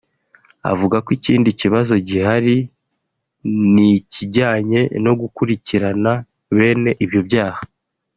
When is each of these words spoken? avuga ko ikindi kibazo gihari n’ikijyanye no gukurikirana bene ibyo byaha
avuga 0.71 0.95
ko 1.05 1.09
ikindi 1.17 1.49
kibazo 1.61 1.93
gihari 2.09 2.57
n’ikijyanye 3.73 4.81
no 5.05 5.13
gukurikirana 5.21 6.11
bene 6.57 6.91
ibyo 7.05 7.21
byaha 7.27 7.61